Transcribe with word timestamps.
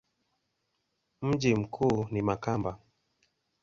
Mji 1.21 1.55
mkuu 1.55 2.07
ni 2.11 2.21
Makamba. 2.21 2.77